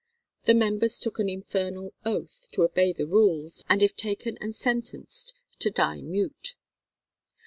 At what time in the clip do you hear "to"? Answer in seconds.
2.53-2.63, 5.59-5.69